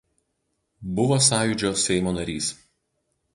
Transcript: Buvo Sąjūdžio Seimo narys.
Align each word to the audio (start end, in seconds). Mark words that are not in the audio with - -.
Buvo 0.99 1.17
Sąjūdžio 1.25 1.71
Seimo 1.83 2.15
narys. 2.17 2.49